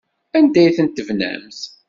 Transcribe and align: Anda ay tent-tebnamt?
Anda 0.37 0.59
ay 0.63 0.73
tent-tebnamt? 0.77 1.59